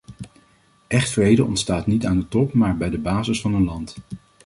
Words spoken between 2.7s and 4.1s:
bij de basis van een land.